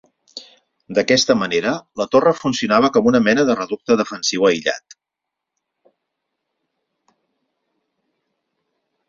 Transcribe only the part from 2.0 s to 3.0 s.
la torre funcionava